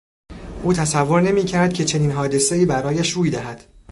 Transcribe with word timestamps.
او 0.63 0.73
تصور 0.73 1.21
نمیکرد 1.21 1.73
که 1.73 1.85
چنین 1.85 2.11
حادثهای 2.11 2.65
برایش 2.65 3.11
روی 3.11 3.29
دهد. 3.29 3.63